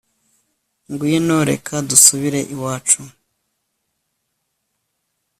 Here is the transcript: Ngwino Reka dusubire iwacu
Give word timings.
Ngwino 0.91 1.37
Reka 1.49 1.75
dusubire 1.89 2.39
iwacu 2.53 3.01